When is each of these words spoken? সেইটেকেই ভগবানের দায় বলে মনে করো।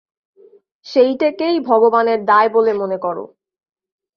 সেইটেকেই 0.85 1.55
ভগবানের 1.61 2.19
দায় 2.25 2.49
বলে 2.49 2.71
মনে 2.73 2.97
করো। 2.97 3.23